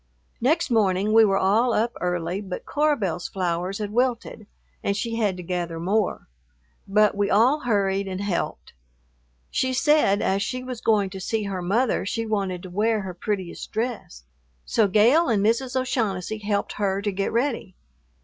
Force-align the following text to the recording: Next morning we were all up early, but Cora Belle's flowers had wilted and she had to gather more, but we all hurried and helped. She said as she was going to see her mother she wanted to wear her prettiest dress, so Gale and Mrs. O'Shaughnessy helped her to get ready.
Next 0.41 0.71
morning 0.71 1.13
we 1.13 1.23
were 1.23 1.37
all 1.37 1.73
up 1.73 1.95
early, 2.01 2.41
but 2.41 2.65
Cora 2.65 2.97
Belle's 2.97 3.27
flowers 3.27 3.77
had 3.77 3.91
wilted 3.93 4.47
and 4.83 4.97
she 4.97 5.17
had 5.17 5.37
to 5.37 5.43
gather 5.43 5.79
more, 5.79 6.27
but 6.87 7.13
we 7.15 7.29
all 7.29 7.59
hurried 7.59 8.07
and 8.07 8.19
helped. 8.19 8.73
She 9.51 9.73
said 9.75 10.19
as 10.23 10.41
she 10.41 10.63
was 10.63 10.81
going 10.81 11.11
to 11.11 11.21
see 11.21 11.43
her 11.43 11.61
mother 11.61 12.03
she 12.03 12.25
wanted 12.25 12.63
to 12.63 12.71
wear 12.71 13.01
her 13.01 13.13
prettiest 13.13 13.71
dress, 13.73 14.23
so 14.65 14.87
Gale 14.87 15.29
and 15.29 15.45
Mrs. 15.45 15.79
O'Shaughnessy 15.79 16.39
helped 16.39 16.73
her 16.81 16.99
to 16.99 17.11
get 17.11 17.31
ready. 17.31 17.75